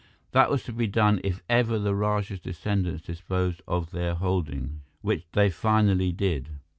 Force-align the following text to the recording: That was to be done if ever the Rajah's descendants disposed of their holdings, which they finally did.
That 0.31 0.49
was 0.49 0.63
to 0.63 0.73
be 0.73 0.87
done 0.87 1.21
if 1.23 1.43
ever 1.47 1.77
the 1.77 1.93
Rajah's 1.93 2.39
descendants 2.39 3.03
disposed 3.05 3.61
of 3.67 3.91
their 3.91 4.15
holdings, 4.15 4.79
which 5.01 5.27
they 5.33 5.51
finally 5.51 6.11
did. 6.11 6.49